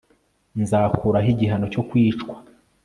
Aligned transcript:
nzakuraho 0.61 1.29
igihano 1.33 1.65
cyo 1.73 1.81
kwicwa 1.89 2.35